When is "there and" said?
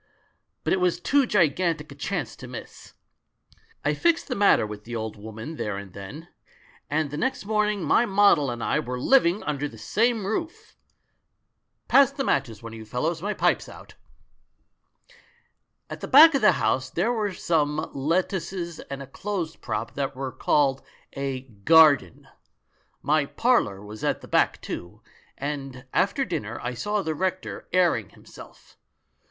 5.57-5.93